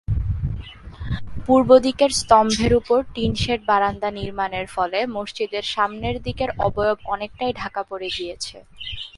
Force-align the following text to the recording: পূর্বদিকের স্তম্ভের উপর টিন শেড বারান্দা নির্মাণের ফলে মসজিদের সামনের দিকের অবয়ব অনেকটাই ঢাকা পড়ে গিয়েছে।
পূর্বদিকের 1.45 2.11
স্তম্ভের 2.11 2.73
উপর 2.75 2.99
টিন 3.13 3.31
শেড 3.41 3.61
বারান্দা 3.65 4.09
নির্মাণের 4.19 4.67
ফলে 4.75 4.99
মসজিদের 5.15 5.65
সামনের 5.73 6.15
দিকের 6.23 6.49
অবয়ব 6.67 6.97
অনেকটাই 7.05 7.51
ঢাকা 7.53 7.81
পড়ে 7.89 8.09
গিয়েছে। 8.17 8.57